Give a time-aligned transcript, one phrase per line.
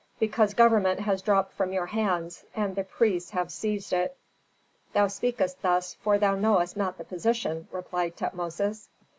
[0.19, 4.17] Because government has dropped from your hands, and the priests have seized it."
[4.93, 8.89] "Thou speakest thus for thou knowest not the position," replied Tutmosis.